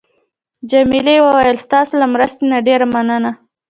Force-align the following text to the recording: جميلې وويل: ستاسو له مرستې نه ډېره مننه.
جميلې 0.71 1.15
وويل: 1.25 1.57
ستاسو 1.65 1.93
له 2.01 2.07
مرستې 2.13 2.43
نه 2.51 2.57
ډېره 2.67 2.85
مننه. 2.93 3.31